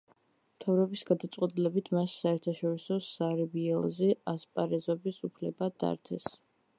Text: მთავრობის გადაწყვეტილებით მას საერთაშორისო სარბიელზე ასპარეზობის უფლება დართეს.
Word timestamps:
მთავრობის 0.59 1.01
გადაწყვეტილებით 1.09 1.91
მას 1.97 2.15
საერთაშორისო 2.23 2.97
სარბიელზე 3.09 4.09
ასპარეზობის 4.33 5.21
უფლება 5.31 5.69
დართეს. 5.85 6.27